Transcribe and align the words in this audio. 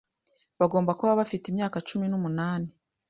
Bagomba 0.59 0.91
kuba 0.99 1.17
bafite 1.21 1.45
imyaka 1.47 1.77
cumi 1.87 2.05
numunani 2.09 2.69